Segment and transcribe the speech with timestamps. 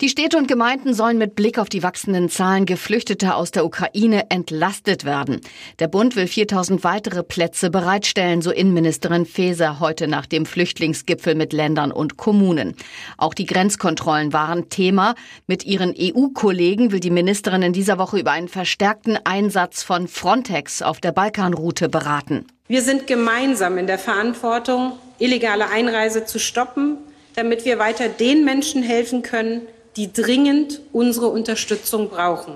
[0.00, 4.28] Die Städte und Gemeinden sollen mit Blick auf die wachsenden Zahlen Geflüchteter aus der Ukraine
[4.28, 5.40] entlastet werden.
[5.78, 11.52] Der Bund will 4000 weitere Plätze bereitstellen, so Innenministerin Faeser heute nach dem Flüchtlingsgipfel mit
[11.52, 12.74] Ländern und Kommunen.
[13.18, 15.14] Auch die Grenzkontrollen waren Thema.
[15.46, 20.82] Mit ihren EU-Kollegen will die Ministerin in dieser Woche über einen verstärkten Einsatz von Frontex
[20.82, 22.46] auf der Balkanroute beraten.
[22.66, 26.98] Wir sind gemeinsam in der Verantwortung, illegale Einreise zu stoppen,
[27.36, 29.62] damit wir weiter den Menschen helfen können,
[29.96, 32.54] die dringend unsere Unterstützung brauchen.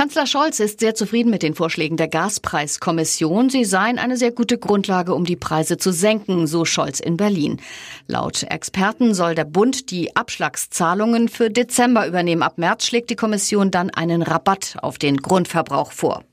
[0.00, 3.50] Kanzler Scholz ist sehr zufrieden mit den Vorschlägen der Gaspreiskommission.
[3.50, 7.60] Sie seien eine sehr gute Grundlage, um die Preise zu senken, so Scholz in Berlin.
[8.06, 12.42] Laut Experten soll der Bund die Abschlagszahlungen für Dezember übernehmen.
[12.42, 16.24] Ab März schlägt die Kommission dann einen Rabatt auf den Grundverbrauch vor.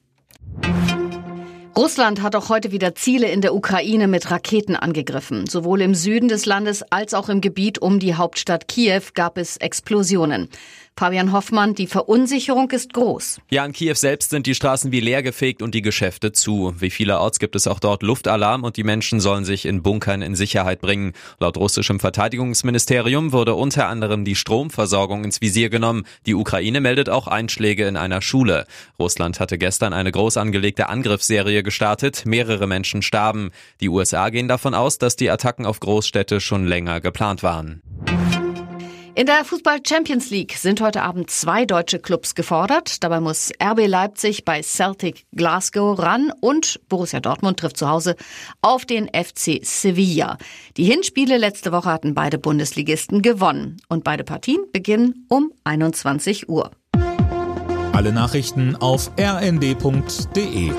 [1.78, 5.46] Russland hat auch heute wieder Ziele in der Ukraine mit Raketen angegriffen.
[5.46, 9.58] Sowohl im Süden des Landes als auch im Gebiet um die Hauptstadt Kiew gab es
[9.58, 10.50] Explosionen.
[10.98, 13.40] Fabian Hoffmann, die Verunsicherung ist groß.
[13.52, 16.74] Ja, in Kiew selbst sind die Straßen wie leergefegt und die Geschäfte zu.
[16.80, 20.34] Wie vielerorts gibt es auch dort Luftalarm und die Menschen sollen sich in Bunkern in
[20.34, 21.14] Sicherheit bringen.
[21.40, 26.04] Laut russischem Verteidigungsministerium wurde unter anderem die Stromversorgung ins Visier genommen.
[26.26, 28.66] Die Ukraine meldet auch Einschläge in einer Schule.
[28.98, 32.26] Russland hatte gestern eine groß angelegte Angriffsserie gestartet.
[32.26, 33.52] Mehrere Menschen starben.
[33.82, 37.84] Die USA gehen davon aus, dass die Attacken auf Großstädte schon länger geplant waren.
[39.18, 43.04] In der Fußball Champions League sind heute Abend zwei deutsche Clubs gefordert.
[43.04, 48.16] Dabei muss RB Leipzig bei Celtic Glasgow ran und Borussia Dortmund trifft zu Hause
[48.62, 50.38] auf den FC Sevilla.
[50.78, 56.70] Die Hinspiele letzte Woche hatten beide Bundesligisten gewonnen und beide Partien beginnen um 21 Uhr.
[57.94, 60.72] Alle Nachrichten auf rnd.de